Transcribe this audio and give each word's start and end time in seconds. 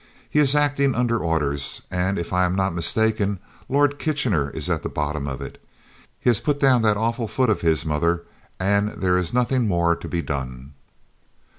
He 0.27 0.39
is 0.39 0.55
acting 0.55 0.95
under 0.95 1.19
orders, 1.19 1.83
and 1.91 2.17
if 2.17 2.33
I 2.33 2.45
am 2.45 2.55
not 2.55 2.73
mistaken 2.73 3.37
Lord 3.69 3.99
Kitchener 3.99 4.49
is 4.49 4.67
at 4.67 4.81
the 4.81 4.89
bottom 4.89 5.27
of 5.27 5.41
it. 5.43 5.61
He 6.19 6.27
has 6.31 6.39
put 6.39 6.59
down 6.59 6.81
that 6.81 6.97
awful 6.97 7.27
foot 7.27 7.51
of 7.51 7.61
his, 7.61 7.85
mother, 7.85 8.23
and 8.59 8.93
there 8.93 9.15
is 9.15 9.31
nothing 9.31 9.67
more 9.67 9.95
to 9.95 10.07
be 10.07 10.23
done." 10.23 10.73